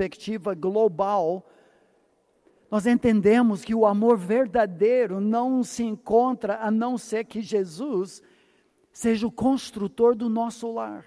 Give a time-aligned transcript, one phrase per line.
[0.00, 1.46] perspectiva global,
[2.70, 8.22] nós entendemos que o amor verdadeiro não se encontra a não ser que Jesus
[8.90, 11.04] seja o construtor do nosso lar.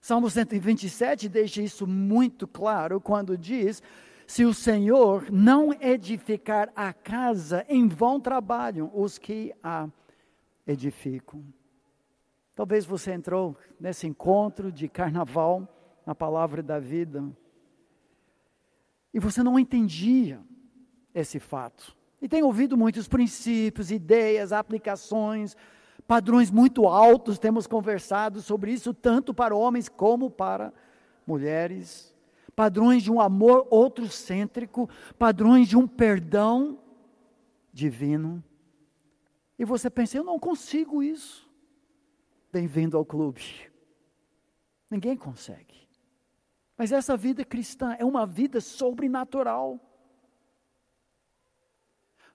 [0.00, 3.80] Salmo 127 deixa isso muito claro quando diz:
[4.26, 9.88] Se o Senhor não edificar a casa, em vão trabalham os que a
[10.66, 11.44] edificam.
[12.56, 15.75] Talvez você entrou nesse encontro de carnaval
[16.06, 17.22] na palavra da vida
[19.16, 20.38] e você não entendia
[21.14, 21.96] esse fato.
[22.20, 25.56] E tem ouvido muitos princípios, ideias, aplicações,
[26.06, 30.70] padrões muito altos, temos conversado sobre isso tanto para homens como para
[31.26, 32.14] mulheres.
[32.54, 34.86] Padrões de um amor outrocêntrico,
[35.18, 36.78] padrões de um perdão
[37.72, 38.44] divino.
[39.58, 41.48] E você pensa, eu não consigo isso.
[42.52, 43.42] Bem-vindo ao clube.
[44.90, 45.75] Ninguém consegue.
[46.76, 49.80] Mas essa vida cristã é uma vida sobrenatural.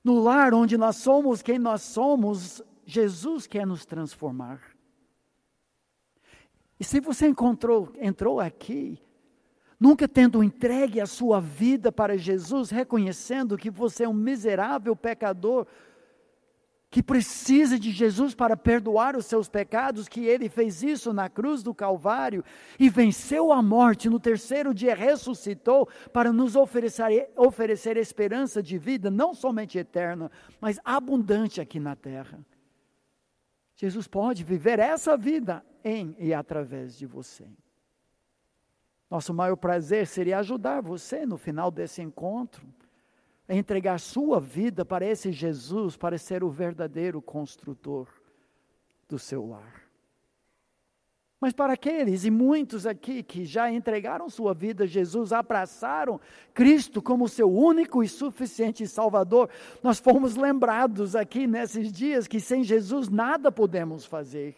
[0.03, 4.59] No lar onde nós somos quem nós somos, Jesus quer nos transformar.
[6.79, 8.99] E se você encontrou, entrou aqui,
[9.79, 15.67] nunca tendo entregue a sua vida para Jesus, reconhecendo que você é um miserável pecador,
[16.91, 21.63] que precisa de Jesus para perdoar os seus pecados, que ele fez isso na cruz
[21.63, 22.43] do Calvário
[22.77, 29.09] e venceu a morte, no terceiro dia ressuscitou para nos oferecer, oferecer esperança de vida,
[29.09, 32.45] não somente eterna, mas abundante aqui na terra.
[33.73, 37.47] Jesus pode viver essa vida em e através de você.
[39.09, 42.67] Nosso maior prazer seria ajudar você no final desse encontro
[43.51, 48.07] entregar sua vida para esse Jesus, para ser o verdadeiro construtor
[49.07, 49.81] do seu lar.
[51.41, 56.21] Mas para aqueles e muitos aqui que já entregaram sua vida a Jesus, abraçaram
[56.53, 59.49] Cristo como seu único e suficiente Salvador,
[59.81, 64.55] nós fomos lembrados aqui nesses dias que sem Jesus nada podemos fazer.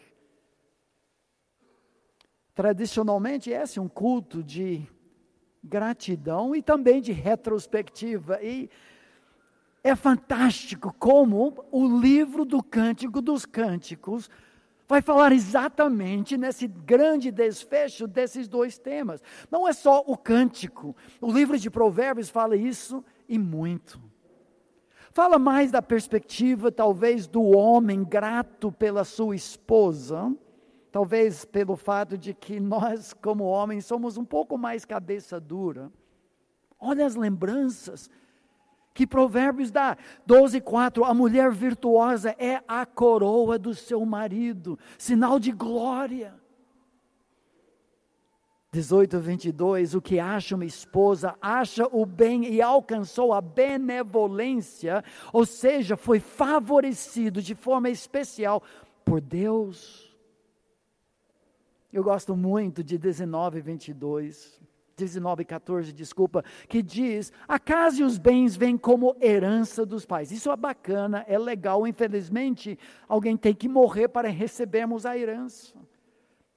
[2.54, 4.86] Tradicionalmente, esse é um culto de
[5.64, 8.38] gratidão e também de retrospectiva.
[8.42, 8.70] E
[9.82, 14.30] é fantástico como o livro do Cântico dos Cânticos
[14.86, 19.22] vai falar exatamente nesse grande desfecho desses dois temas.
[19.50, 24.00] Não é só o cântico, o livro de Provérbios fala isso e muito.
[25.12, 30.34] Fala mais da perspectiva, talvez, do homem grato pela sua esposa,
[30.94, 35.90] talvez pelo fato de que nós, como homens, somos um pouco mais cabeça dura.
[36.78, 38.08] Olha as lembranças
[38.94, 39.96] que Provérbios dá.
[40.24, 41.04] 12, 4.
[41.04, 46.32] A mulher virtuosa é a coroa do seu marido, sinal de glória.
[48.70, 49.96] 18, 22.
[49.96, 56.20] O que acha uma esposa, acha o bem e alcançou a benevolência, ou seja, foi
[56.20, 58.62] favorecido de forma especial
[59.04, 60.03] por Deus.
[61.94, 64.60] Eu gosto muito de 19, 22.
[64.96, 70.32] 19, 14, desculpa, que diz: a casa e os bens vêm como herança dos pais.
[70.32, 71.86] Isso é bacana, é legal.
[71.86, 72.76] Infelizmente,
[73.08, 75.76] alguém tem que morrer para recebermos a herança.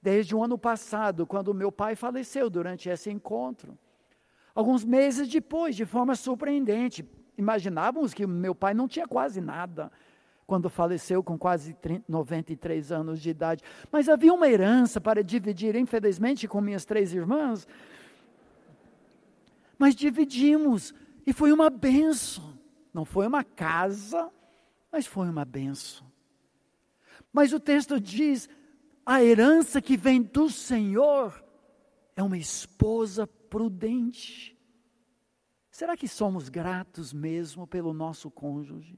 [0.01, 3.77] Desde o ano passado, quando meu pai faleceu durante esse encontro.
[4.55, 9.91] Alguns meses depois, de forma surpreendente, imaginávamos que meu pai não tinha quase nada
[10.47, 13.61] quando faleceu com quase 30, 93 anos de idade.
[13.91, 17.67] Mas havia uma herança para dividir, infelizmente, com minhas três irmãs.
[19.77, 20.93] Mas dividimos
[21.25, 22.57] e foi uma benção.
[22.93, 24.31] Não foi uma casa,
[24.89, 26.07] mas foi uma benção.
[27.33, 28.49] Mas o texto diz:
[29.05, 31.43] a herança que vem do Senhor
[32.15, 34.57] é uma esposa prudente.
[35.69, 38.97] Será que somos gratos mesmo pelo nosso cônjuge?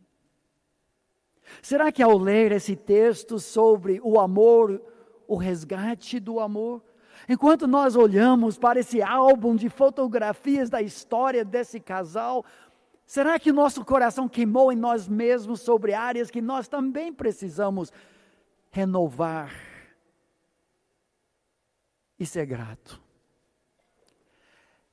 [1.61, 4.81] Será que ao ler esse texto sobre o amor,
[5.27, 6.81] o resgate do amor,
[7.27, 12.45] enquanto nós olhamos para esse álbum de fotografias da história desse casal,
[13.05, 17.91] será que nosso coração queimou em nós mesmos sobre áreas que nós também precisamos
[18.71, 19.51] renovar
[22.19, 23.08] e ser grato?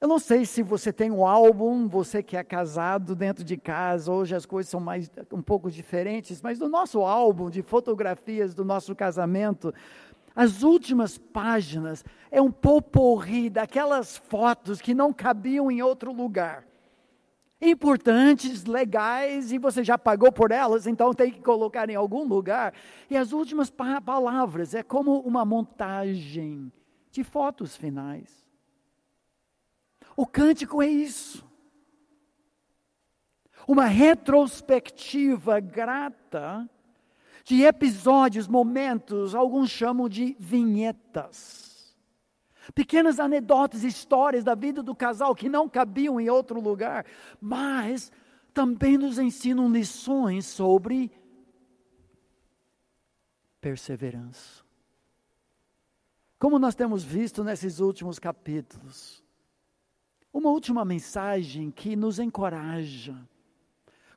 [0.06, 4.12] Eu não sei se você tem um álbum, você que é casado dentro de casa,
[4.12, 8.64] hoje as coisas são mais um pouco diferentes, mas no nosso álbum de fotografias do
[8.64, 9.74] nosso casamento,
[10.32, 16.64] as últimas páginas é um poporri daquelas fotos que não cabiam em outro lugar.
[17.60, 22.74] Importantes, legais, e você já pagou por elas, então tem que colocar em algum lugar.
[23.10, 26.70] E as últimas pa palavras é como uma montagem
[27.10, 28.45] de fotos finais.
[30.16, 31.44] O cântico é isso.
[33.68, 36.68] Uma retrospectiva grata
[37.44, 41.96] de episódios, momentos, alguns chamam de vinhetas.
[42.74, 47.04] Pequenas anedotas, histórias da vida do casal que não cabiam em outro lugar,
[47.40, 48.10] mas
[48.52, 51.12] também nos ensinam lições sobre
[53.60, 54.64] perseverança.
[56.38, 59.25] Como nós temos visto nesses últimos capítulos,
[60.36, 63.16] uma última mensagem que nos encoraja,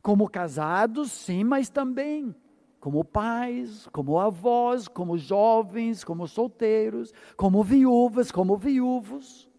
[0.01, 2.35] como casados, sim, mas também
[2.77, 9.49] como pais, como avós, como jovens, como solteiros, como viúvas, como viúvos,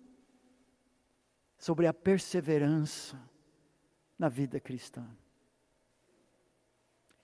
[1.56, 3.18] sobre a perseverança
[4.18, 5.06] na vida cristã.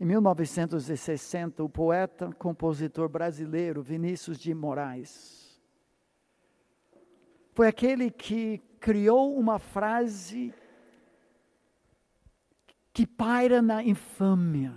[0.01, 5.47] Em 1960, o poeta, compositor brasileiro Vinícius de Moraes
[7.57, 10.55] foi aquele que criou uma frase
[12.93, 14.75] que paira na infâmia.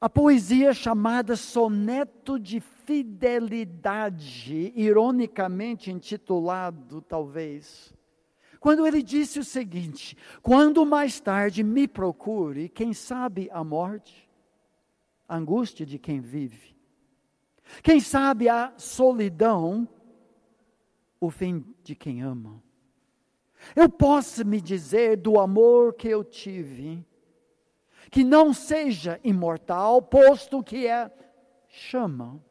[0.00, 7.92] A poesia chamada Soneto de Fidelidade, ironicamente intitulado, talvez,
[8.60, 14.28] quando ele disse o seguinte: quando mais tarde me procure, quem sabe a morte,
[15.28, 16.74] a angústia de quem vive,
[17.82, 19.86] quem sabe a solidão,
[21.20, 22.62] o fim de quem ama.
[23.74, 27.04] Eu posso me dizer do amor que eu tive,
[28.10, 31.10] que não seja imortal, posto que é
[31.68, 32.42] chama,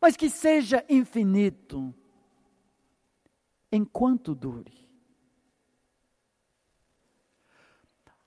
[0.00, 1.94] mas que seja infinito,
[3.70, 4.82] enquanto dure.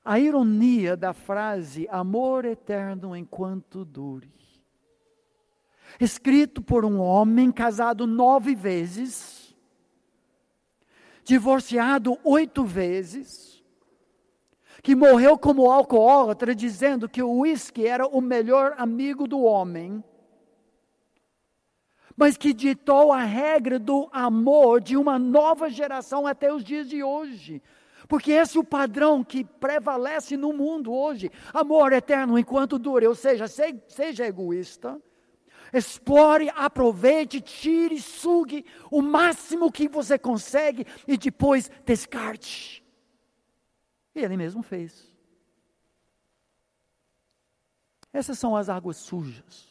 [0.04, 4.32] A ironia da frase amor eterno enquanto dure.
[6.00, 9.35] Escrito por um homem casado nove vezes,
[11.26, 13.64] divorciado oito vezes,
[14.84, 20.04] que morreu como alcoólatra, dizendo que o uísque era o melhor amigo do homem,
[22.16, 27.04] mas que ditou a regra do amor de uma nova geração até os dias de
[27.04, 27.62] hoje.
[28.08, 31.32] Porque esse é o padrão que prevalece no mundo hoje.
[31.52, 35.02] Amor eterno enquanto dure, ou seja, seja egoísta,
[35.74, 42.84] explore, aproveite, tire, sugue o máximo que você consegue e depois descarte.
[44.14, 45.12] E ele mesmo fez.
[48.14, 49.68] Essas são as águas sujas.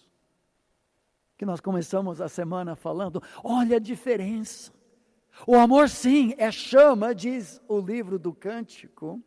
[1.36, 4.72] Que nós começamos a semana falando, olha a diferença.
[5.46, 9.20] O amor, sim, é chama, diz o livro do Cântico.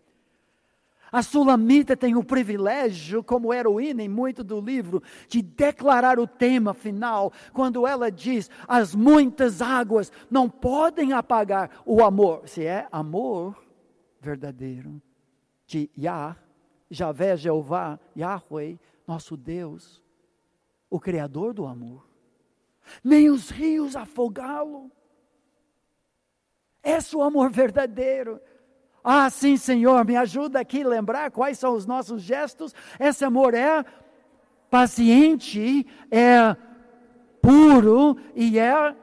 [1.12, 6.74] A Sulamita tem o privilégio, como heroína em muito do livro, de declarar o tema
[6.74, 12.48] final, quando ela diz: as muitas águas não podem apagar o amor.
[12.48, 13.56] Se é amor
[14.20, 15.02] verdadeiro
[15.66, 16.36] de Yah,
[16.90, 20.04] Javé, Jeová, Yahweh, nosso Deus,
[20.90, 22.06] o Criador do amor.
[23.04, 24.92] Nem os rios afogá-lo.
[26.84, 28.40] Esse é o amor verdadeiro.
[29.10, 32.76] Ah, sim, Senhor, me ajuda aqui a lembrar quais são os nossos gestos.
[33.00, 33.86] Esse amor é
[34.70, 36.54] paciente, é
[37.42, 38.94] puro e é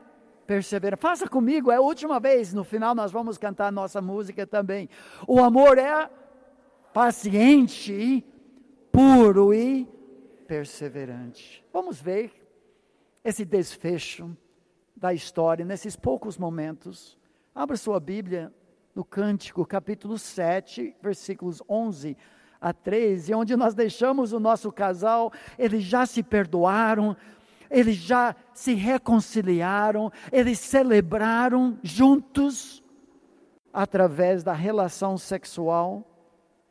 [0.46, 1.00] perseverante.
[1.00, 4.90] Faça comigo, é a última vez, no final nós vamos cantar nossa música também.
[5.26, 6.10] O amor é
[6.92, 8.22] paciente,
[8.92, 9.88] puro e
[10.46, 11.64] perseverante.
[11.72, 12.30] Vamos ver
[13.24, 14.36] esse desfecho
[14.94, 17.18] da história nesses poucos momentos.
[17.54, 18.52] Abra sua Bíblia
[18.94, 22.16] no Cântico, capítulo 7, versículos 11
[22.60, 27.16] a 13, onde nós deixamos o nosso casal, eles já se perdoaram,
[27.70, 32.82] eles já se reconciliaram, eles celebraram juntos
[33.72, 36.08] através da relação sexual,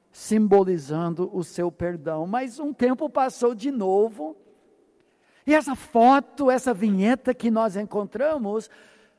[0.10, 2.26] simbolizando o seu perdão.
[2.26, 4.38] Mas um tempo passou de novo,
[5.46, 8.70] e essa foto, essa vinheta que nós encontramos,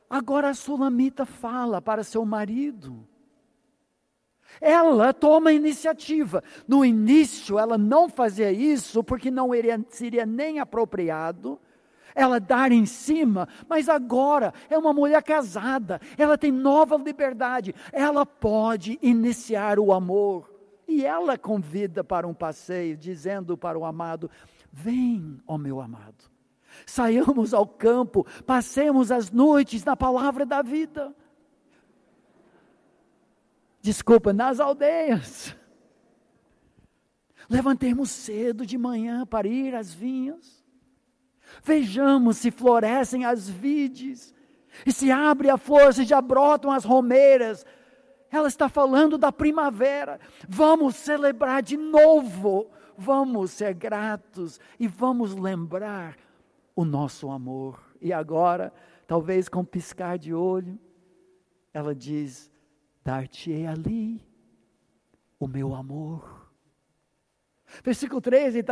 [0.09, 3.07] Agora a sulamita fala para seu marido.
[4.61, 6.43] Ela toma a iniciativa.
[6.67, 9.49] No início, ela não fazia isso porque não
[9.89, 11.59] seria nem apropriado
[12.15, 18.25] ela dar em cima, mas agora é uma mulher casada, ela tem nova liberdade, ela
[18.25, 20.49] pode iniciar o amor.
[20.87, 24.29] E ela convida para um passeio, dizendo para o amado:
[24.71, 26.34] Vem, ó meu amado.
[26.85, 31.15] Saiamos ao campo, passemos as noites na palavra da vida.
[33.81, 35.55] Desculpa, nas aldeias.
[37.47, 40.65] Levantemos cedo de manhã para ir às vinhas.
[41.63, 44.33] Vejamos se florescem as vides.
[44.85, 47.65] E se abre a flor, se já brotam as romeiras.
[48.31, 50.19] Ela está falando da primavera.
[50.49, 52.71] Vamos celebrar de novo.
[52.97, 56.17] Vamos ser gratos e vamos lembrar
[56.75, 57.79] o nosso amor.
[58.01, 58.73] E agora,
[59.07, 60.77] talvez com piscar de olho,
[61.73, 62.51] ela diz:
[63.03, 64.21] Dar-te-ei ali
[65.39, 66.45] o meu amor.
[67.83, 68.63] Versículo 13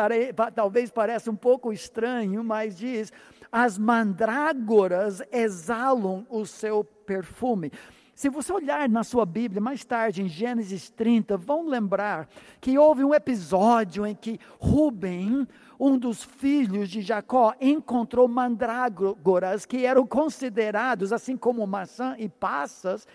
[0.54, 3.12] talvez pareça um pouco estranho, mas diz:
[3.52, 7.72] As mandrágoras exalam o seu perfume.
[8.16, 12.30] Se você olhar na sua Bíblia mais tarde, em Gênesis 30, vão lembrar
[12.62, 15.48] que houve um episódio em que Rubem,
[15.86, 23.06] um dos filhos de Jacó, encontrou mandrágoras que eram considerados, assim como maçã e passas,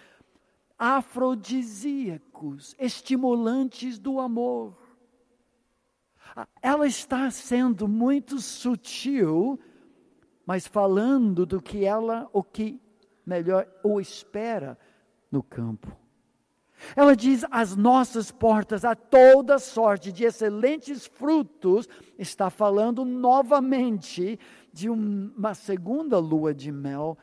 [0.78, 4.76] afrodisíacos, estimulantes do amor.
[6.60, 9.58] Ela está sendo muito sutil,
[10.44, 12.78] mas falando do que ela, o que
[13.25, 14.78] melhor, o espera
[15.32, 15.96] no campo.
[16.94, 24.38] Ela diz: as nossas portas a toda sorte de excelentes frutos, está falando novamente
[24.73, 27.18] de uma segunda lua de mel,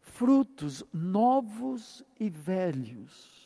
[0.00, 3.40] frutos novos e velhos.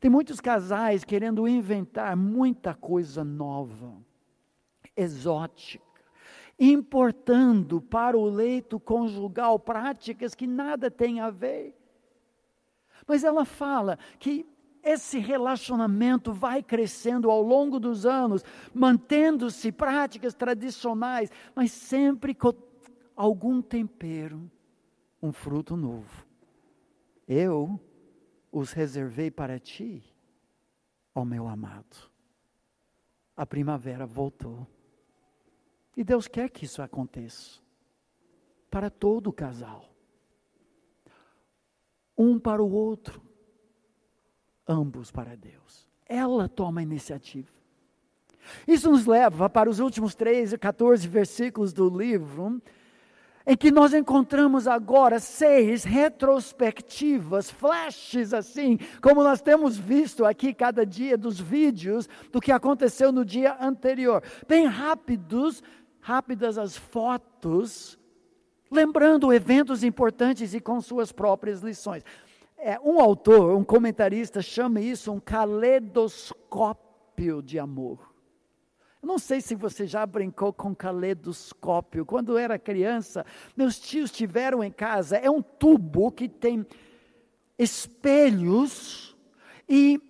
[0.00, 3.96] Tem muitos casais querendo inventar muita coisa nova,
[4.96, 5.88] exótica
[6.58, 11.77] importando para o leito conjugal práticas que nada têm a ver.
[13.08, 14.46] Mas ela fala que
[14.82, 22.52] esse relacionamento vai crescendo ao longo dos anos, mantendo-se práticas tradicionais, mas sempre com
[23.16, 24.50] algum tempero,
[25.22, 26.26] um fruto novo.
[27.26, 27.80] Eu
[28.52, 30.02] os reservei para ti,
[31.14, 32.10] ó meu amado.
[33.36, 34.66] A primavera voltou.
[35.96, 37.60] E Deus quer que isso aconteça
[38.70, 39.97] para todo o casal.
[42.18, 43.22] Um para o outro,
[44.66, 45.88] ambos para Deus.
[46.04, 47.48] Ela toma a iniciativa.
[48.66, 52.60] Isso nos leva para os últimos 13, 14 versículos do livro,
[53.46, 60.84] em que nós encontramos agora seis retrospectivas, flashes assim, como nós temos visto aqui cada
[60.84, 65.62] dia dos vídeos do que aconteceu no dia anterior, bem rápidos,
[65.98, 67.98] rápidas as fotos,
[68.70, 72.04] lembrando eventos importantes e com suas próprias lições.
[72.56, 78.08] É, um autor, um comentarista, chama isso um caleidoscópio de amor.
[79.00, 82.04] Eu não sei se você já brincou com caleidoscópio.
[82.04, 83.24] Quando era criança,
[83.56, 86.66] meus tios tiveram em casa, é um tubo que tem
[87.56, 89.16] espelhos
[89.68, 90.00] e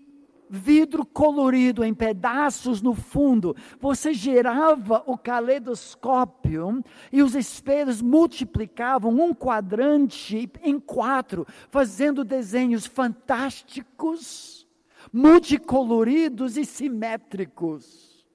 [0.50, 3.54] vidro colorido em pedaços no fundo.
[3.80, 14.66] Você girava o caleidoscópio e os espelhos multiplicavam um quadrante em quatro, fazendo desenhos fantásticos,
[15.12, 18.26] multicoloridos e simétricos.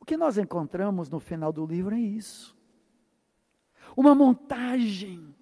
[0.00, 2.56] O que nós encontramos no final do livro é isso.
[3.96, 5.34] Uma montagem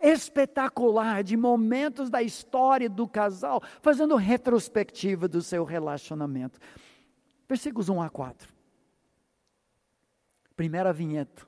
[0.00, 6.58] espetacular de momentos da história do casal, fazendo retrospectiva do seu relacionamento.
[7.48, 8.52] Versículos 1 a 4.
[10.56, 11.46] Primeira vinheta.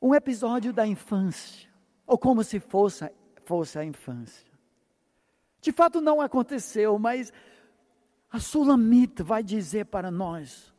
[0.00, 1.68] Um episódio da infância,
[2.06, 3.10] ou como se fosse,
[3.44, 4.50] fosse a infância.
[5.60, 7.32] De fato não aconteceu, mas
[8.30, 10.69] a Sulamita vai dizer para nós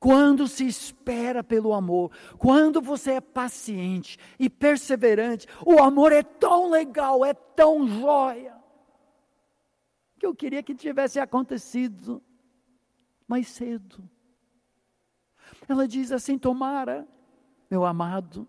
[0.00, 6.70] quando se espera pelo amor, quando você é paciente e perseverante, o amor é tão
[6.70, 8.56] legal, é tão jóia,
[10.18, 12.22] que eu queria que tivesse acontecido
[13.28, 14.02] mais cedo.
[15.68, 17.06] Ela diz assim: Tomara,
[17.70, 18.48] meu amado,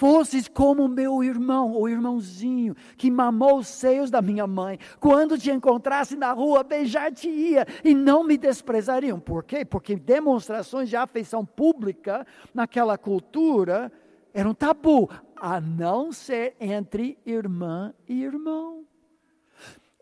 [0.00, 4.78] fosses como meu irmão ou irmãozinho que mamou os seios da minha mãe.
[4.98, 9.20] Quando te encontrasse na rua, beijar-te-ia e não me desprezariam.
[9.20, 9.62] Por quê?
[9.62, 13.92] Porque demonstrações de afeição pública naquela cultura
[14.32, 18.86] eram tabu, a não ser entre irmã e irmão.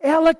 [0.00, 0.32] Ela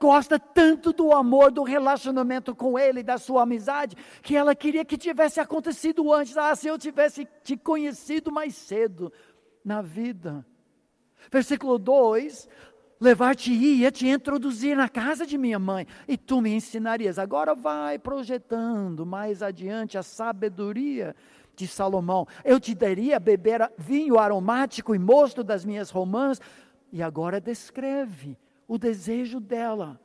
[0.00, 4.96] gosta tanto do amor, do relacionamento com Ele, da sua amizade, que ela queria que
[4.96, 6.36] tivesse acontecido antes.
[6.36, 9.12] Ah, se eu tivesse te conhecido mais cedo
[9.64, 10.44] na vida.
[11.30, 12.48] Versículo 2:
[13.00, 17.18] Levar-te-ia, te introduzir na casa de minha mãe, e tu me ensinarias.
[17.18, 21.14] Agora vai projetando mais adiante a sabedoria
[21.54, 22.26] de Salomão.
[22.44, 26.40] Eu te daria beber vinho aromático e mosto das minhas romãs.
[26.90, 28.38] E agora descreve
[28.68, 29.98] o desejo dela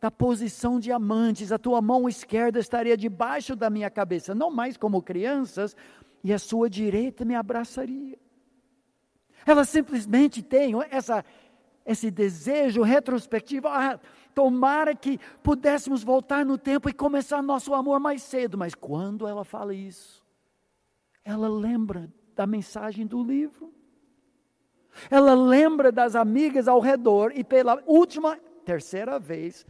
[0.00, 4.76] da posição de amantes, a tua mão esquerda estaria debaixo da minha cabeça, não mais
[4.76, 5.76] como crianças,
[6.22, 8.18] e a sua direita me abraçaria.
[9.46, 11.24] Ela simplesmente tem essa,
[11.84, 13.68] esse desejo retrospectivo.
[13.68, 13.98] Ah,
[14.34, 18.58] tomara que pudéssemos voltar no tempo e começar nosso amor mais cedo.
[18.58, 20.24] Mas quando ela fala isso,
[21.24, 23.72] ela lembra da mensagem do livro.
[25.10, 29.66] Ela lembra das amigas ao redor e pela última, terceira vez,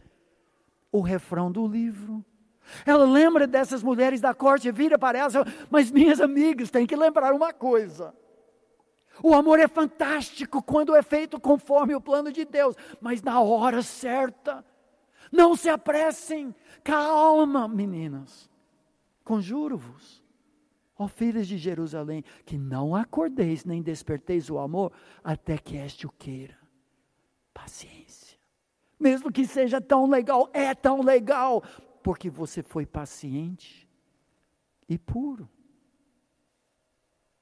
[0.91, 2.23] o refrão do livro.
[2.85, 5.33] Ela lembra dessas mulheres da corte, vira para elas,
[5.69, 8.13] mas minhas amigas, tem que lembrar uma coisa.
[9.23, 13.81] O amor é fantástico quando é feito conforme o plano de Deus, mas na hora
[13.81, 14.63] certa.
[15.31, 16.53] Não se apressem,
[16.83, 18.49] calma, meninas.
[19.23, 20.23] Conjuro-vos,
[20.97, 24.91] ó filhas de Jerusalém, que não acordeis nem desperteis o amor
[25.23, 26.57] até que este o queira.
[27.53, 28.37] Paciência.
[28.99, 31.63] Mesmo que seja tão legal, é tão legal,
[32.01, 33.87] porque você foi paciente
[34.89, 35.49] e puro.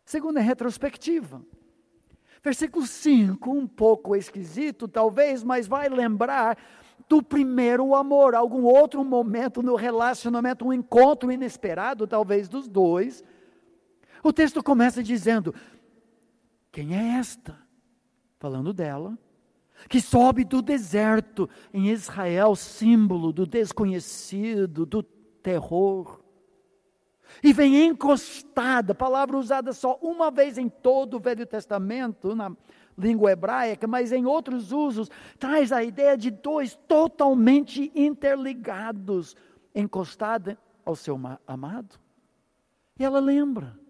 [0.04, 1.42] Segunda é retrospectiva.
[2.44, 6.58] Versículo 5, um pouco esquisito, talvez, mas vai lembrar
[7.08, 13.24] do primeiro amor, algum outro momento no relacionamento, um encontro inesperado, talvez dos dois.
[14.26, 15.54] O texto começa dizendo:
[16.72, 17.56] Quem é esta?
[18.40, 19.16] Falando dela,
[19.88, 26.26] que sobe do deserto em Israel, símbolo do desconhecido, do terror
[27.44, 32.52] e vem encostada, palavra usada só uma vez em todo o Velho Testamento, na
[32.98, 39.36] língua hebraica, mas em outros usos, traz a ideia de dois totalmente interligados,
[39.74, 42.00] encostada ao seu amado.
[42.98, 43.85] E ela lembra.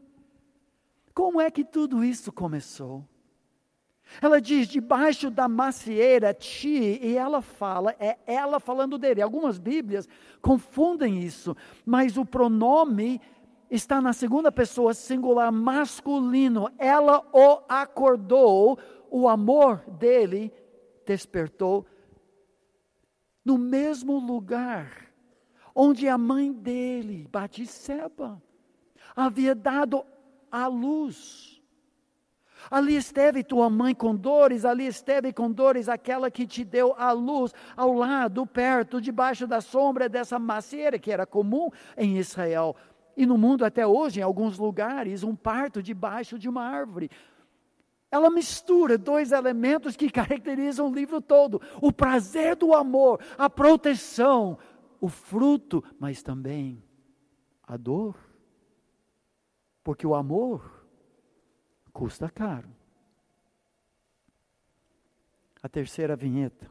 [1.16, 3.08] Como é que tudo isso começou?
[4.22, 9.22] Ela diz debaixo da macieira ti, e ela fala, é ela falando dele.
[9.22, 10.08] Algumas Bíblias
[10.42, 11.56] confundem isso,
[11.86, 13.22] mas o pronome
[13.72, 16.70] está na segunda pessoa singular masculino.
[16.78, 18.78] Ela o acordou,
[19.10, 20.54] o amor dele
[21.06, 21.86] despertou
[23.44, 25.06] no mesmo lugar
[25.74, 28.42] onde a mãe dele, Batisseba,
[29.16, 30.06] havia dado
[30.52, 31.56] a luz.
[32.70, 37.12] Ali esteve tua mãe com dores, ali esteve com dores aquela que te deu a
[37.12, 42.76] luz, ao lado, perto, debaixo da sombra dessa macieira que era comum em Israel.
[43.16, 47.10] E no mundo até hoje, em alguns lugares, um parto debaixo de uma árvore.
[48.12, 54.58] Ela mistura dois elementos que caracterizam o livro todo: o prazer do amor, a proteção,
[55.00, 56.84] o fruto, mas também
[57.64, 58.16] a dor.
[59.86, 60.86] Porque o amor
[61.94, 62.70] custa caro.
[65.64, 66.70] A terceira vinheta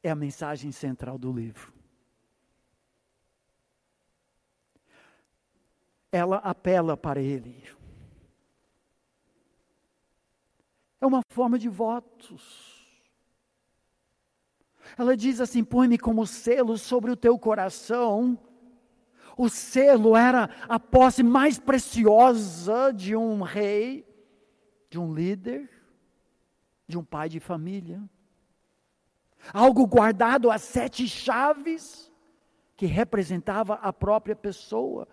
[0.00, 1.82] é a mensagem central do livro.
[6.12, 7.64] ela apela para ele.
[11.00, 12.86] É uma forma de votos.
[14.96, 18.38] Ela diz assim: põe-me como selo sobre o teu coração.
[19.36, 24.06] O selo era a posse mais preciosa de um rei,
[24.90, 25.68] de um líder,
[26.86, 28.02] de um pai de família.
[29.52, 32.12] Algo guardado a sete chaves,
[32.76, 35.06] que representava a própria pessoa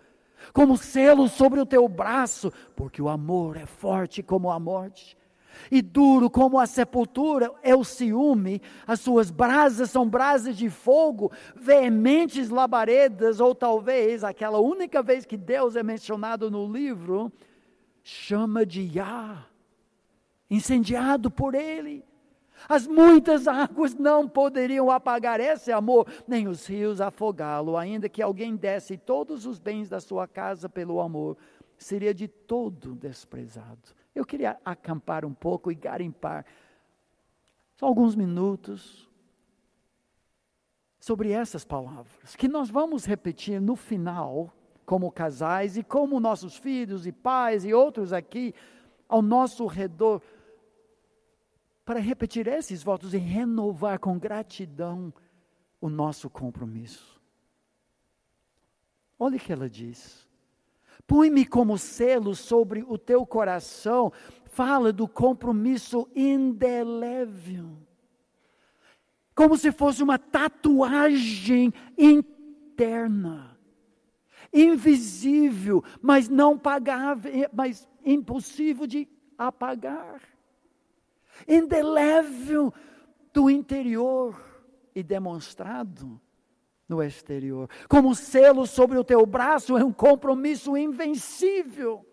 [0.52, 5.16] como selo sobre o teu braço, porque o amor é forte como a morte,
[5.70, 11.32] e duro como a sepultura é o ciúme, as suas brasas são brasas de fogo,
[11.56, 17.32] veementes labaredas, ou talvez aquela única vez que Deus é mencionado no livro,
[18.02, 19.46] chama de Yah,
[20.48, 22.04] incendiado por ele.
[22.68, 28.54] As muitas águas não poderiam apagar esse amor, nem os rios afogá-lo, ainda que alguém
[28.54, 31.36] desse todos os bens da sua casa pelo amor,
[31.78, 33.99] seria de todo desprezado.
[34.14, 36.44] Eu queria acampar um pouco e garimpar
[37.76, 39.08] só alguns minutos
[40.98, 44.52] sobre essas palavras, que nós vamos repetir no final,
[44.84, 48.54] como casais e como nossos filhos e pais e outros aqui
[49.08, 50.20] ao nosso redor
[51.84, 55.12] para repetir esses votos e renovar com gratidão
[55.80, 57.20] o nosso compromisso.
[59.18, 60.29] Olha o que ela diz.
[61.10, 64.12] Põe-me como selo sobre o teu coração.
[64.44, 67.76] Fala do compromisso indelével.
[69.34, 73.58] Como se fosse uma tatuagem interna.
[74.52, 80.20] Invisível, mas não pagável, mas impossível de apagar
[81.48, 82.72] indelével
[83.32, 84.38] do interior
[84.94, 86.20] e demonstrado
[86.90, 87.70] no exterior.
[87.88, 92.04] Como selo sobre o teu braço é um compromisso invencível.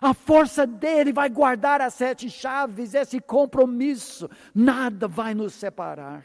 [0.00, 6.24] A força dele vai guardar as sete chaves, esse compromisso, nada vai nos separar.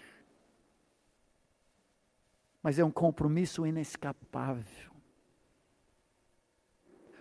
[2.61, 4.91] Mas é um compromisso inescapável.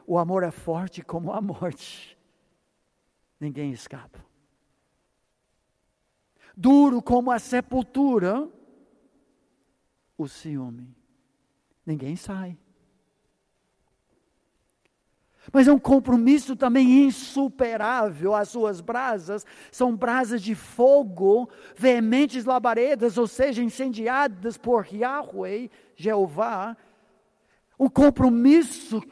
[0.06, 2.18] O amor é forte como a morte,
[3.38, 4.22] ninguém escapa.
[6.54, 8.50] Duro como a sepultura,
[10.22, 10.94] o ciúme,
[11.86, 12.58] ninguém sai
[15.52, 18.34] mas é um compromisso também insuperável.
[18.34, 26.76] As suas brasas são brasas de fogo, veementes labaredas, ou seja, incendiadas por Yahweh, Jeová.
[27.78, 29.02] Um compromisso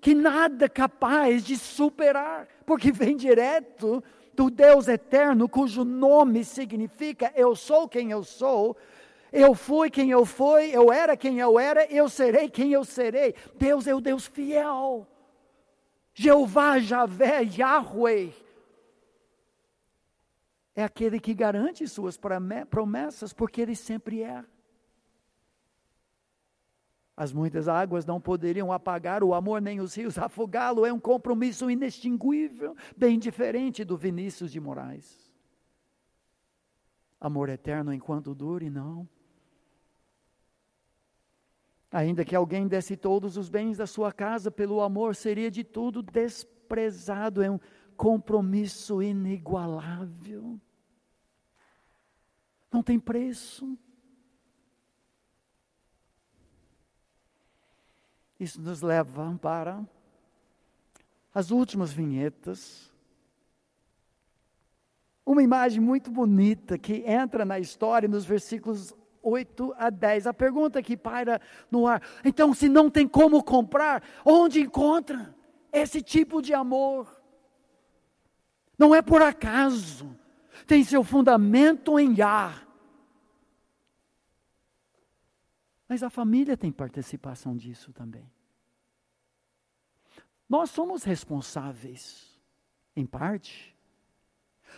[0.00, 4.02] que nada é capaz de superar, porque vem direto
[4.34, 8.76] do Deus eterno, cujo nome significa eu sou quem eu sou.
[9.32, 13.34] Eu fui quem eu fui, eu era quem eu era, eu serei quem eu serei.
[13.56, 15.06] Deus é o Deus fiel.
[16.12, 18.32] Jeová, Javé, Yahweh,
[20.74, 22.18] é aquele que garante suas
[22.68, 24.44] promessas, porque ele sempre é.
[27.16, 30.86] As muitas águas não poderiam apagar o amor, nem os rios afogá-lo.
[30.86, 35.30] É um compromisso inextinguível, bem diferente do Vinícius de Moraes.
[37.20, 39.06] Amor eterno enquanto dure, não.
[41.90, 46.02] Ainda que alguém desse todos os bens da sua casa pelo amor, seria de tudo
[46.02, 47.42] desprezado.
[47.42, 47.58] É um
[47.96, 50.60] compromisso inigualável.
[52.72, 53.76] Não tem preço.
[58.38, 59.84] Isso nos leva para
[61.34, 62.90] as últimas vinhetas.
[65.26, 70.26] Uma imagem muito bonita que entra na história nos versículos 8 a 10.
[70.26, 75.34] A pergunta que paira no ar: então, se não tem como comprar, onde encontra
[75.72, 77.20] esse tipo de amor?
[78.78, 80.16] Não é por acaso,
[80.66, 82.66] tem seu fundamento em Yah.
[85.86, 88.30] Mas a família tem participação disso também.
[90.48, 92.40] Nós somos responsáveis,
[92.96, 93.69] em parte,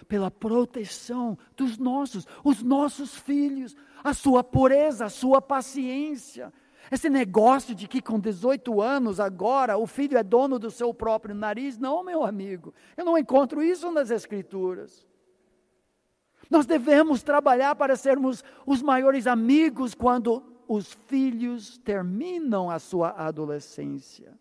[0.09, 6.53] pela proteção dos nossos, os nossos filhos, a sua pureza, a sua paciência.
[6.91, 11.35] Esse negócio de que com 18 anos agora o filho é dono do seu próprio
[11.35, 12.75] nariz, não, meu amigo.
[12.97, 15.07] Eu não encontro isso nas Escrituras.
[16.51, 24.39] Nós devemos trabalhar para sermos os maiores amigos quando os filhos terminam a sua adolescência.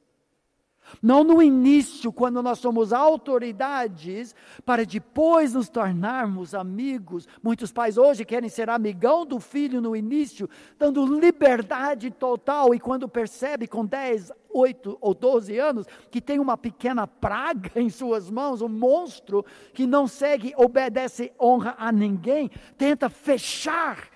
[1.02, 7.28] Não no início, quando nós somos autoridades, para depois nos tornarmos amigos.
[7.44, 13.08] Muitos pais hoje querem ser amigão do filho no início, dando liberdade total, e quando
[13.08, 18.62] percebe com 10, 8 ou 12 anos que tem uma pequena praga em suas mãos,
[18.62, 24.10] um monstro que não segue, obedece, honra a ninguém, tenta fechar,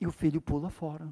[0.00, 1.08] e o filho pula fora.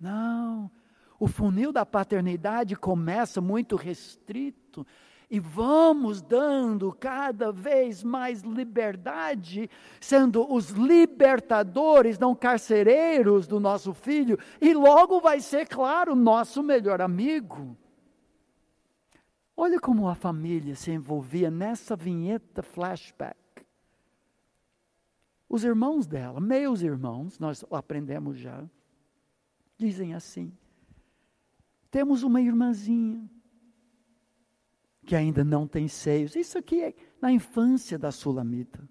[0.00, 0.70] Não,
[1.18, 4.86] o funil da paternidade começa muito restrito
[5.30, 9.68] e vamos dando cada vez mais liberdade,
[10.00, 17.02] sendo os libertadores, não carcereiros do nosso filho, e logo vai ser, claro, nosso melhor
[17.02, 17.76] amigo.
[19.54, 23.36] Olha como a família se envolvia nessa vinheta flashback.
[25.46, 28.64] Os irmãos dela, meus irmãos, nós aprendemos já,
[29.76, 30.52] dizem assim:
[31.90, 33.28] temos uma irmãzinha
[35.06, 36.36] que ainda não tem seios.
[36.36, 38.86] Isso aqui é na infância da Sulamita.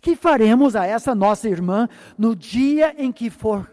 [0.00, 3.70] Que faremos a essa nossa irmã no dia em que for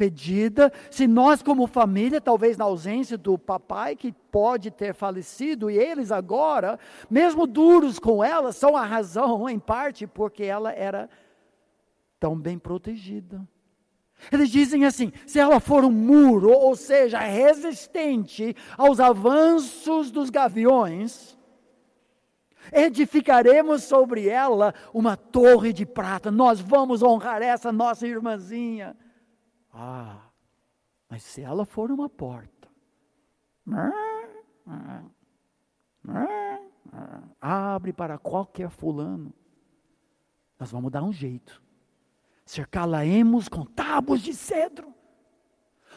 [0.00, 5.76] pedida, se nós, como família, talvez na ausência do papai, que pode ter falecido, e
[5.76, 6.78] eles agora,
[7.10, 11.08] mesmo duros com ela, são a razão, em parte, porque ela era
[12.18, 13.46] tão bem protegida.
[14.30, 21.38] Eles dizem assim: se ela for um muro, ou seja, resistente aos avanços dos gaviões,
[22.72, 26.30] edificaremos sobre ela uma torre de prata.
[26.30, 28.96] Nós vamos honrar essa nossa irmãzinha.
[29.72, 30.18] Ah,
[31.08, 32.68] mas se ela for uma porta,
[37.40, 39.32] abre para qualquer fulano,
[40.58, 41.69] nós vamos dar um jeito
[42.50, 44.92] cercá-la-emos com tábuas de cedro.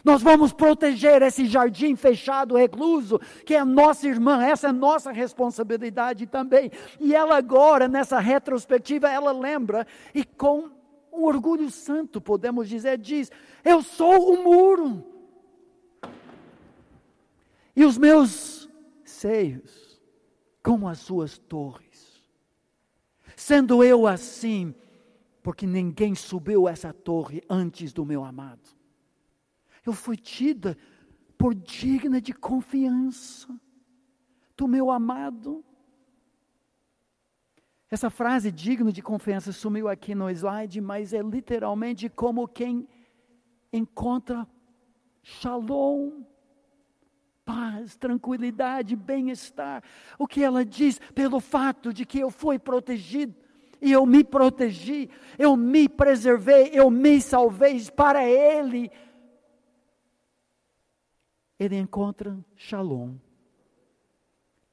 [0.04, 6.28] Nós vamos proteger esse jardim fechado, recluso, que é nossa irmã, essa é nossa responsabilidade
[6.28, 6.70] também.
[7.00, 10.70] E ela agora, nessa retrospectiva, ela lembra, e com
[11.12, 13.32] um orgulho santo, podemos dizer, diz:
[13.64, 15.04] Eu sou o muro.
[17.76, 18.70] E os meus
[19.04, 20.00] seios,
[20.62, 22.22] como as suas torres.
[23.36, 24.76] Sendo eu assim,
[25.44, 28.70] porque ninguém subiu essa torre antes do meu amado.
[29.86, 30.78] Eu fui tida
[31.38, 33.54] por digna de confiança
[34.56, 35.64] do meu amado.
[37.92, 42.88] Essa frase digno de confiança sumiu aqui no slide, mas é literalmente como quem
[43.72, 44.48] encontra
[45.22, 46.24] shalom,
[47.44, 49.84] paz, tranquilidade, bem-estar.
[50.18, 53.43] O que ela diz pelo fato de que eu fui protegido
[53.84, 58.90] e eu me protegi, eu me preservei, eu me salvei para Ele.
[61.60, 63.16] Ele encontra shalom,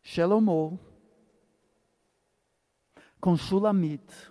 [0.01, 0.79] shalomou,
[3.21, 4.31] com Shulamit,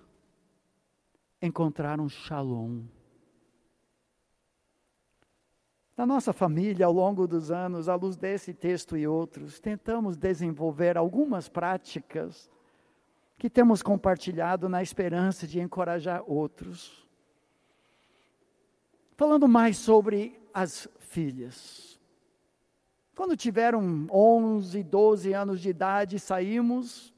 [1.42, 2.84] encontraram shalom.
[5.96, 10.98] Na nossa família, ao longo dos anos, à luz desse texto e outros, tentamos desenvolver
[10.98, 12.50] algumas práticas
[13.40, 17.08] que temos compartilhado na esperança de encorajar outros.
[19.16, 21.98] Falando mais sobre as filhas.
[23.16, 27.14] Quando tiveram 11, 12 anos de idade, saímos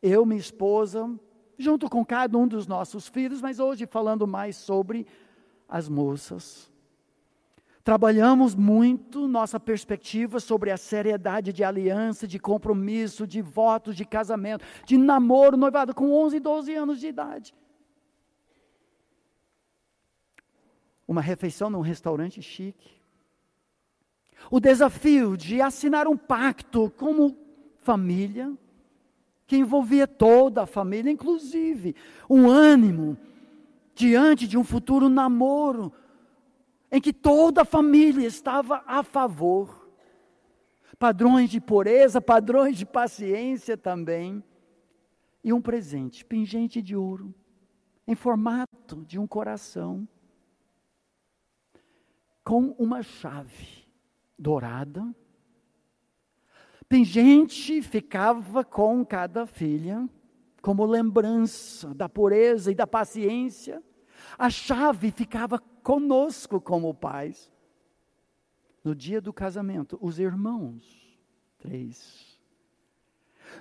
[0.00, 1.08] eu, minha esposa,
[1.58, 5.06] junto com cada um dos nossos filhos, mas hoje falando mais sobre
[5.68, 6.70] as moças.
[7.88, 14.62] Trabalhamos muito nossa perspectiva sobre a seriedade de aliança, de compromisso, de votos, de casamento,
[14.84, 17.54] de namoro, noivado com 11, 12 anos de idade.
[21.08, 22.90] Uma refeição num restaurante chique.
[24.50, 27.34] O desafio de assinar um pacto como
[27.78, 28.52] família
[29.46, 31.96] que envolvia toda a família, inclusive
[32.28, 33.16] um ânimo
[33.94, 35.90] diante de um futuro namoro,
[36.90, 39.88] em que toda a família estava a favor.
[40.98, 44.42] Padrões de pureza, padrões de paciência também.
[45.44, 47.34] E um presente, pingente de ouro,
[48.06, 50.06] em formato de um coração,
[52.42, 53.86] com uma chave
[54.38, 55.06] dourada
[56.88, 60.08] pingente ficava com cada filha,
[60.62, 63.82] como lembrança da pureza e da paciência.
[64.38, 67.50] A chave ficava conosco como pais.
[68.84, 71.18] No dia do casamento, os irmãos,
[71.56, 72.38] três,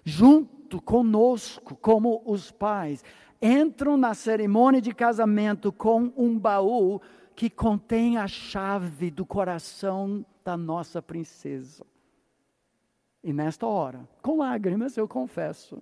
[0.03, 3.01] junto conosco, como os pais,
[3.41, 6.99] entram na cerimônia de casamento com um baú
[7.33, 11.85] que contém a chave do coração da nossa princesa.
[13.23, 15.81] E nesta hora, com lágrimas, eu confesso,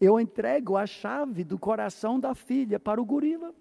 [0.00, 3.54] eu entrego a chave do coração da filha para o gorila.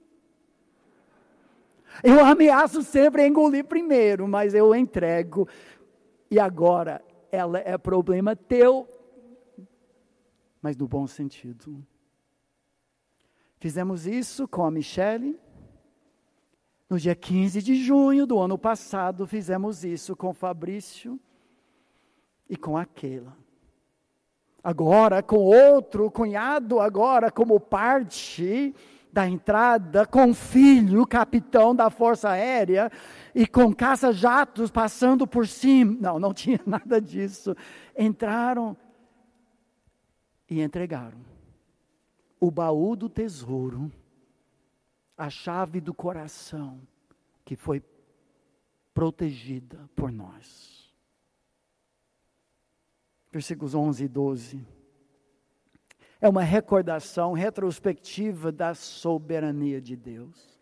[2.03, 5.47] Eu ameaço sempre engolir primeiro, mas eu entrego.
[6.29, 8.87] E agora ela é problema teu,
[10.61, 11.85] mas no bom sentido.
[13.59, 15.39] Fizemos isso com a Michelle.
[16.89, 21.19] No dia 15 de junho do ano passado, fizemos isso com o Fabrício
[22.49, 23.37] e com aquela.
[24.63, 28.73] Agora, com outro cunhado, agora como parte
[29.11, 32.91] da entrada, com filho, capitão da Força Aérea,
[33.33, 35.97] e com caça-jatos passando por cima.
[35.99, 37.55] Não, não tinha nada disso.
[37.97, 38.75] Entraram
[40.49, 41.19] e entregaram
[42.39, 43.91] o baú do tesouro,
[45.17, 46.79] a chave do coração,
[47.43, 47.83] que foi
[48.93, 50.79] protegida por nós
[53.31, 54.67] versículos 11 e 12.
[56.21, 60.59] É uma recordação retrospectiva da soberania de Deus.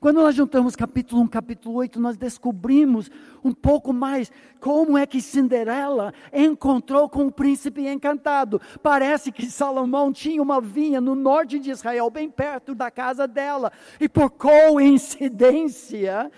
[0.00, 3.10] Quando nós juntamos capítulo 1, capítulo 8, nós descobrimos
[3.44, 8.60] um pouco mais como é que Cinderela encontrou com o príncipe encantado.
[8.82, 13.72] Parece que Salomão tinha uma vinha no norte de Israel, bem perto da casa dela,
[14.00, 16.30] e por coincidência,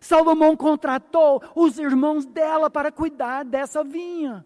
[0.00, 4.44] Salomão contratou os irmãos dela para cuidar dessa vinha.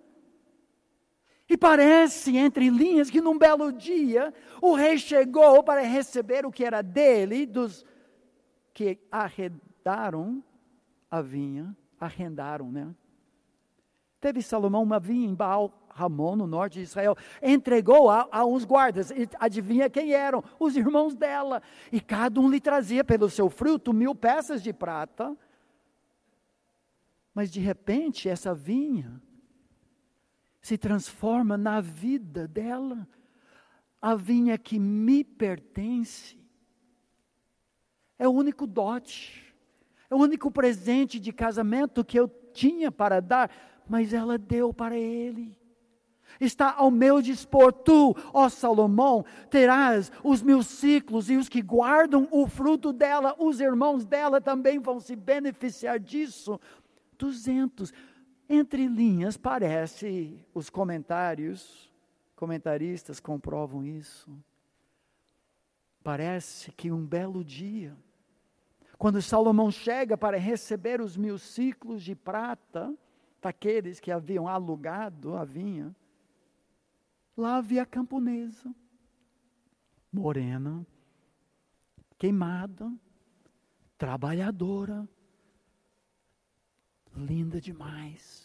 [1.53, 6.65] E parece, entre linhas, que num belo dia o rei chegou para receber o que
[6.65, 7.85] era dele, dos
[8.73, 10.43] que arrendaram
[11.11, 12.89] a vinha, arrendaram, né?
[14.19, 18.65] Teve Salomão uma vinha em Baal Ramon, no norte de Israel, entregou a, a uns
[18.65, 20.43] guardas, e adivinha quem eram?
[20.59, 21.61] Os irmãos dela,
[21.93, 25.37] e cada um lhe trazia pelo seu fruto mil peças de prata,
[27.35, 29.21] mas de repente essa vinha
[30.63, 33.07] se transforma na vida dela,
[34.01, 36.39] a vinha que me pertence,
[38.17, 39.53] é o único dote,
[40.09, 43.51] é o único presente de casamento que eu tinha para dar,
[43.89, 45.59] mas ela deu para ele.
[46.41, 52.29] Está ao meu dispor, tu, ó Salomão, terás os meus ciclos e os que guardam
[52.31, 56.59] o fruto dela, os irmãos dela também vão se beneficiar disso.
[57.19, 57.93] 200.
[58.55, 61.91] Entre linhas, parece, os comentários,
[62.37, 64.31] comentaristas comprovam isso.
[66.05, 67.97] Parece que um belo dia,
[68.99, 72.95] quando Salomão chega para receber os mil ciclos de prata,
[73.41, 75.97] daqueles que haviam alugado a vinha,
[77.35, 78.71] lá havia a camponesa,
[80.13, 80.87] morena,
[82.19, 82.93] queimada,
[83.97, 85.09] trabalhadora,
[87.15, 88.42] linda demais.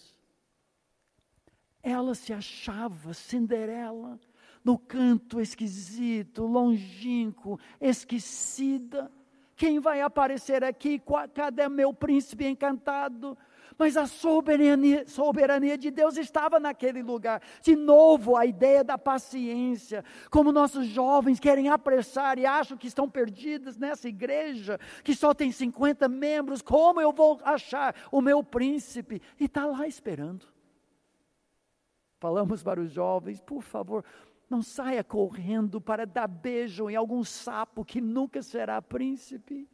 [1.87, 4.19] Ela se achava Cinderela,
[4.61, 9.09] no canto esquisito, longínquo, esquecida.
[9.55, 11.01] Quem vai aparecer aqui?
[11.33, 13.37] Cadê meu príncipe encantado?
[13.77, 17.41] Mas a soberania, soberania, de Deus estava naquele lugar.
[17.61, 20.03] De novo, a ideia da paciência.
[20.29, 25.53] Como nossos jovens querem apressar e acham que estão perdidos nessa igreja, que só tem
[25.53, 26.61] 50 membros.
[26.61, 29.21] Como eu vou achar o meu príncipe?
[29.39, 30.56] E está lá esperando.
[32.19, 34.03] Falamos para os jovens, por favor,
[34.49, 39.69] não saia correndo para dar beijo em algum sapo que nunca será príncipe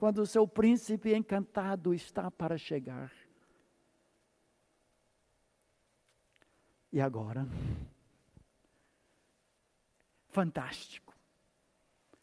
[0.00, 3.12] quando o seu príncipe encantado está para chegar.
[6.90, 7.46] E agora?
[10.28, 11.14] Fantástico.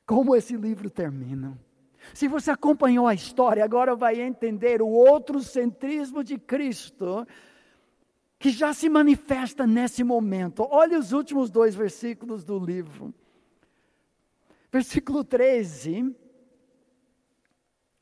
[0.08, 1.56] Como esse livro termina.
[2.16, 7.28] Se você acompanhou a história, agora vai entender o outro centrismo de Cristo
[8.40, 10.68] que já se manifesta nesse momento.
[10.70, 13.14] Olha os últimos dois versículos do livro.
[14.72, 16.16] Versículo 13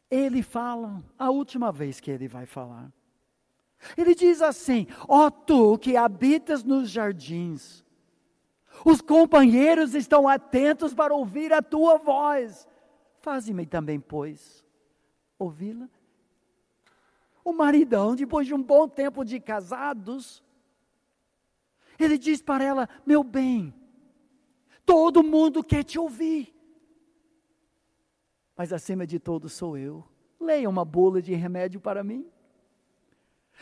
[0.10, 2.92] ele fala, a última vez que ele vai falar.
[3.98, 7.84] Ele diz assim: Ó oh, tu que habitas nos jardins,
[8.86, 12.68] os companheiros estão atentos para ouvir a tua voz.
[13.20, 14.64] Faze-me também, pois,
[15.38, 15.90] ouvi-la.
[17.46, 20.44] O maridão, depois de um bom tempo de casados,
[21.98, 23.74] ele diz para ela: Meu bem,
[24.86, 26.56] todo mundo quer te ouvir
[28.56, 30.04] mas acima de tudo sou eu.
[30.40, 32.26] Leia uma bula de remédio para mim.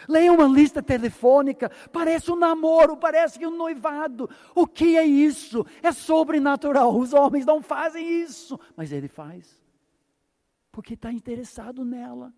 [0.08, 4.30] Leia uma lista telefônica, parece um namoro, parece um noivado.
[4.56, 5.66] O que é isso?
[5.82, 6.98] É sobrenatural.
[6.98, 9.62] Os homens não fazem isso, mas ele faz,
[10.72, 12.34] porque está interessado nela.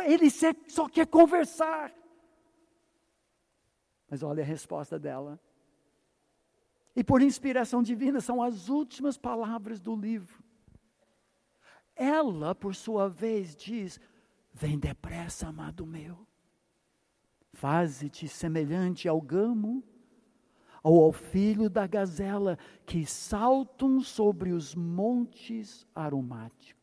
[0.00, 1.92] Ele só quer conversar.
[4.08, 5.40] Mas olha a resposta dela.
[6.94, 10.42] E por inspiração divina, são as últimas palavras do livro.
[11.96, 13.98] Ela, por sua vez, diz:
[14.52, 16.26] Vem depressa, amado meu.
[17.54, 19.82] Faze-te semelhante ao gamo
[20.82, 26.81] ou ao filho da gazela que saltam sobre os montes aromáticos.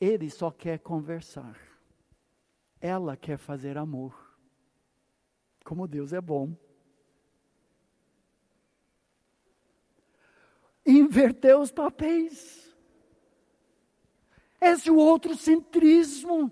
[0.00, 1.58] Ele só quer conversar.
[2.80, 4.14] Ela quer fazer amor.
[5.64, 6.56] Como Deus é bom.
[10.86, 12.74] Inverteu os papéis.
[14.60, 16.50] Esse é o outro centrismo.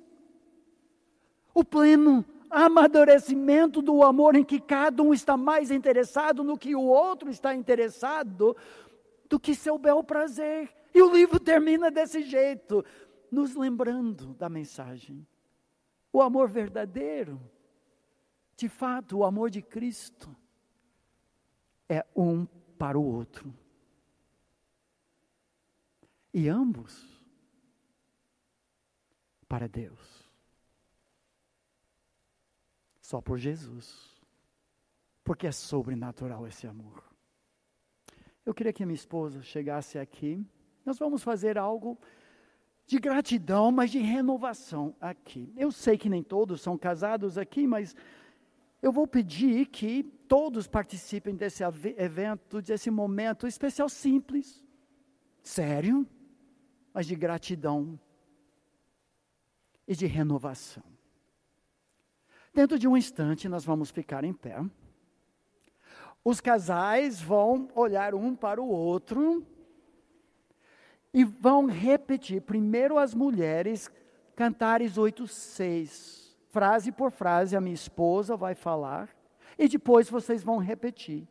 [1.55, 6.83] O pleno amadurecimento do amor em que cada um está mais interessado no que o
[6.83, 8.57] outro está interessado
[9.29, 10.71] do que seu bel prazer.
[10.95, 12.85] E o livro termina desse jeito,
[13.31, 15.27] nos lembrando da mensagem.
[16.13, 17.41] O amor verdadeiro
[18.59, 20.37] de fato, o amor de Cristo
[21.89, 22.45] é um
[22.77, 23.55] para o outro.
[26.35, 27.25] E ambos
[29.49, 30.29] para Deus.
[33.01, 34.21] Só por Jesus.
[35.23, 37.05] Porque é sobrenatural esse amor.
[38.45, 40.45] Eu queria que minha esposa chegasse aqui.
[40.85, 41.97] Nós vamos fazer algo
[42.89, 45.53] de gratidão, mas de renovação aqui.
[45.55, 47.95] Eu sei que nem todos são casados aqui, mas
[48.81, 54.65] eu vou pedir que todos participem desse evento, desse momento especial simples,
[55.43, 56.09] sério,
[56.95, 58.01] mas de gratidão
[59.87, 60.83] e de renovação.
[62.55, 64.65] Dentro de um instante, nós vamos ficar em pé.
[66.25, 69.47] Os casais vão olhar um para o outro
[71.19, 73.91] e vão repetir, primeiro as mulheres,
[74.37, 79.09] Cantares 8, 6 frase por frase, a minha esposa vai falar,
[79.59, 81.27] e depois vocês vão repetir.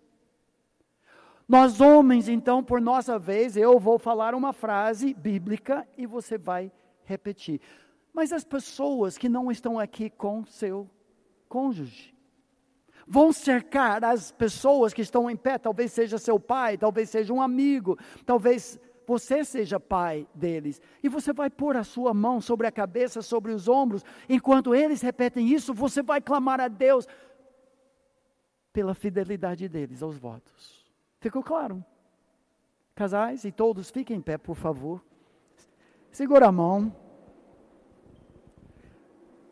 [1.48, 6.70] Nós homens, então, por nossa vez, eu vou falar uma frase bíblica e você vai
[7.06, 7.62] repetir.
[8.14, 10.90] Mas as pessoas que não estão aqui com seu
[11.48, 12.14] cônjuge
[13.08, 17.42] vão cercar as pessoas que estão em pé, talvez seja seu pai, talvez seja um
[17.42, 18.78] amigo, talvez
[19.08, 20.82] você seja pai deles.
[21.02, 25.02] E você vai pôr a sua mão sobre a cabeça, sobre os ombros, enquanto eles
[25.02, 27.08] repetem isso, você vai clamar a Deus
[28.74, 30.86] pela fidelidade deles aos votos.
[31.22, 31.84] Ficou claro?
[32.94, 35.02] Casais e todos, fiquem em pé, por favor.
[36.12, 36.94] Segura a mão.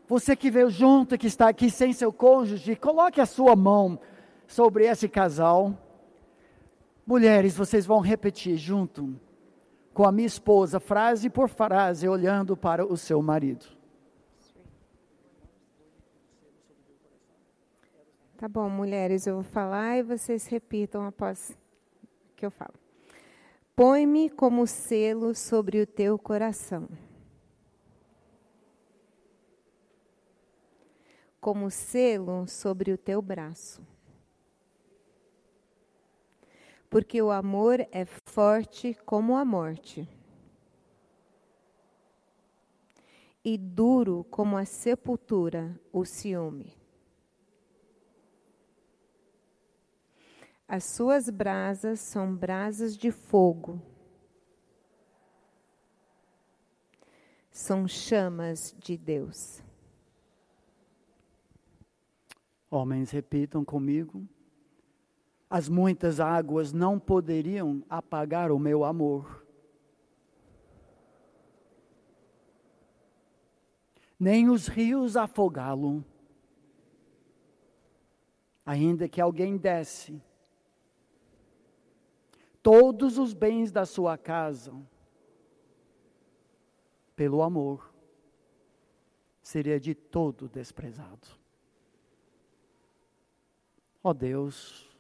[0.05, 3.99] Você que veio junto, que está aqui sem seu cônjuge, coloque a sua mão
[4.45, 5.75] sobre esse casal.
[7.07, 9.17] Mulheres, vocês vão repetir junto
[9.95, 13.65] com a minha esposa, frase por frase, olhando para o seu marido.
[18.35, 21.57] Tá bom, mulheres, eu vou falar e vocês repitam após
[22.35, 22.73] que eu falo.
[23.73, 26.89] Põe-me como selo sobre o teu coração.
[31.39, 33.81] Como selo sobre o teu braço.
[36.89, 40.07] Porque o amor é forte como a morte.
[43.43, 46.73] E duro como a sepultura, o ciúme.
[50.67, 53.79] As suas brasas são brasas de fogo.
[57.51, 59.61] São chamas de Deus.
[62.69, 64.27] Homens, repitam comigo.
[65.55, 69.47] As muitas águas não poderiam apagar o meu amor.
[74.19, 76.03] Nem os rios afogá-lo.
[78.65, 80.21] Ainda que alguém desce
[82.61, 84.73] todos os bens da sua casa,
[87.15, 87.95] pelo amor,
[89.41, 91.29] seria de todo desprezado.
[94.03, 94.93] Ó oh Deus,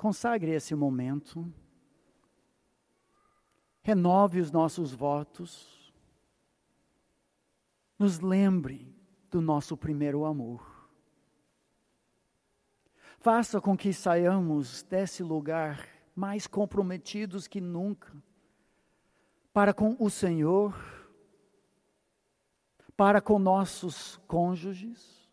[0.00, 1.52] consagre esse momento,
[3.82, 5.92] renove os nossos votos,
[7.98, 8.96] nos lembre
[9.30, 10.88] do nosso primeiro amor.
[13.18, 15.86] Faça com que saiamos desse lugar
[16.16, 18.10] mais comprometidos que nunca
[19.52, 20.74] para com o Senhor,
[22.96, 25.30] para com nossos cônjuges,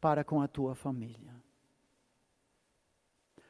[0.00, 1.47] para com a tua família.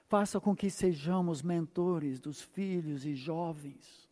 [0.09, 4.09] Faça com que sejamos mentores dos filhos e jovens,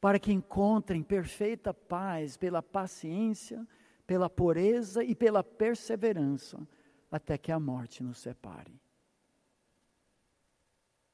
[0.00, 3.68] para que encontrem perfeita paz pela paciência,
[4.06, 6.66] pela pureza e pela perseverança,
[7.10, 8.80] até que a morte nos separe.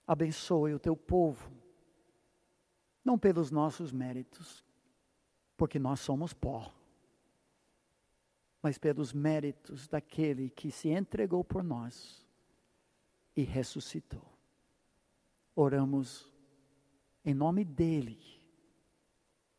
[0.07, 1.51] Abençoe o teu povo,
[3.05, 4.65] não pelos nossos méritos,
[5.57, 6.73] porque nós somos pó,
[8.63, 12.28] mas pelos méritos daquele que se entregou por nós
[13.39, 14.37] e ressuscitou.
[15.55, 16.29] Oramos
[17.25, 18.19] em nome dele.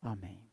[0.02, 0.49] Amém.